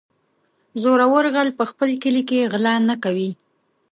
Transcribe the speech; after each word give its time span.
-زورور 0.81 1.25
غل 1.35 1.49
په 1.59 1.63
خپل 1.71 1.89
کلي 2.03 2.23
کې 2.29 2.49
غلا 2.51 2.75
نه 2.89 2.95
کوي. 3.03 3.31